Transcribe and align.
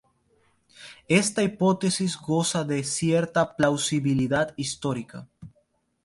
Esta 1.19 1.43
hipótesis 1.43 2.17
goza 2.19 2.63
de 2.63 2.83
cierta 2.83 3.55
plausibilidad 3.55 4.51
histórica. 4.57 5.29